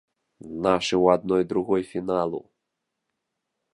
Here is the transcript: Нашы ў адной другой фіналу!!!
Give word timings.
Нашы 0.67 0.89
ў 0.89 1.05
адной 1.19 1.43
другой 1.51 1.81
фіналу!!! 1.91 2.41